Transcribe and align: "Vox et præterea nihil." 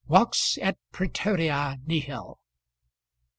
"Vox 0.09 0.57
et 0.63 0.79
præterea 0.91 1.77
nihil." 1.85 2.39